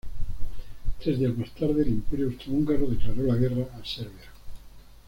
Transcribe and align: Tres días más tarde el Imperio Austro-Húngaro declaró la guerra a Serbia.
Tres 0.99 1.19
días 1.19 1.37
más 1.37 1.51
tarde 1.53 1.83
el 1.83 1.89
Imperio 1.89 2.25
Austro-Húngaro 2.29 2.87
declaró 2.87 3.21
la 3.21 3.35
guerra 3.35 3.65
a 3.79 3.85
Serbia. 3.85 4.31